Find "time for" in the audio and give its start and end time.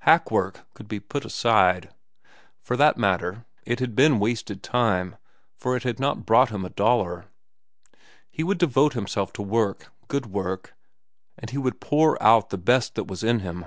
4.62-5.76